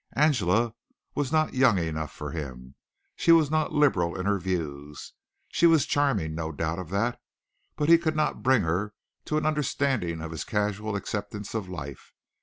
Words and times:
Angela 0.15 0.73
was 1.13 1.31
not 1.31 1.53
young 1.53 1.77
enough 1.77 2.11
for 2.11 2.31
him. 2.31 2.73
She 3.15 3.31
was 3.31 3.51
not 3.51 3.71
liberal 3.71 4.19
in 4.19 4.25
her 4.25 4.39
views. 4.39 5.13
She 5.49 5.67
was 5.67 5.85
charming, 5.85 6.33
no 6.33 6.51
doubt 6.51 6.79
of 6.79 6.89
that, 6.89 7.21
but 7.75 7.87
he 7.87 7.99
could 7.99 8.15
not 8.15 8.41
bring 8.41 8.63
her 8.63 8.95
to 9.25 9.37
an 9.37 9.45
understanding 9.45 10.19
of 10.19 10.31
his 10.31 10.43
casual 10.43 10.95
acceptance 10.95 11.53
of 11.53 11.69
life. 11.69 12.13